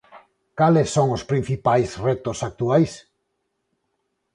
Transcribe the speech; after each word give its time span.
Cales 0.59 0.89
son 0.95 1.07
os 1.17 1.23
principais 1.31 1.89
retos 2.07 2.37
actuais? 2.49 2.91